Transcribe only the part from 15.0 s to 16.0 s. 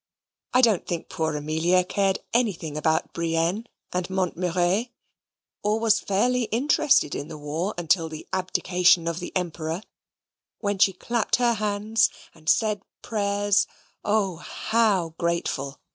grateful!